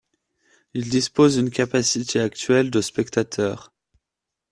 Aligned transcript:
Il 0.73 0.89
dispose 0.89 1.35
d'une 1.37 1.51
capacité 1.51 2.19
actuelle 2.21 2.71
de 2.71 2.81
spectateurs. 2.81 3.71